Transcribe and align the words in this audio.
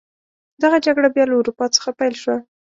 دغه 0.61 0.77
جګړه 0.85 1.09
بیا 1.15 1.25
له 1.29 1.35
اروپا 1.39 1.65
څخه 1.75 1.89
پیل 1.99 2.13
شوه. 2.21 2.37